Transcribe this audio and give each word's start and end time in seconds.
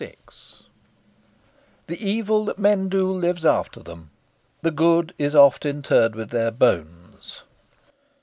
VI 0.01 0.15
"The 1.85 2.03
evil 2.09 2.43
that 2.45 2.57
men 2.57 2.89
do 2.89 3.11
lives 3.11 3.45
after 3.45 3.83
them; 3.83 4.09
the 4.63 4.71
good 4.71 5.13
is 5.19 5.35
oft 5.35 5.63
interred 5.63 6.15
with 6.15 6.31
their 6.31 6.49
bones." 6.49 7.43